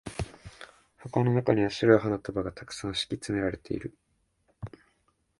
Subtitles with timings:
[0.97, 3.95] 箱の中には白い花束が沢山敷き詰められている。